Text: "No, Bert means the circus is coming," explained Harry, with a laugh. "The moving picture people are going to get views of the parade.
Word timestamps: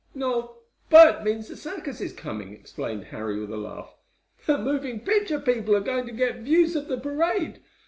"No, 0.15 0.55
Bert 0.89 1.23
means 1.23 1.47
the 1.47 1.55
circus 1.55 2.01
is 2.01 2.11
coming," 2.11 2.53
explained 2.55 3.03
Harry, 3.13 3.39
with 3.39 3.51
a 3.51 3.55
laugh. 3.55 3.93
"The 4.47 4.57
moving 4.57 5.01
picture 5.01 5.39
people 5.39 5.75
are 5.75 5.79
going 5.79 6.07
to 6.07 6.11
get 6.11 6.37
views 6.37 6.75
of 6.75 6.87
the 6.87 6.97
parade. 6.97 7.61